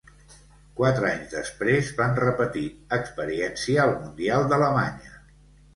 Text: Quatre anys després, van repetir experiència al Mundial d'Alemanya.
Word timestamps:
Quatre 0.79 1.05
anys 1.09 1.29
després, 1.33 1.91
van 2.01 2.17
repetir 2.23 2.65
experiència 3.01 3.87
al 3.87 3.97
Mundial 4.03 4.53
d'Alemanya. 4.53 5.17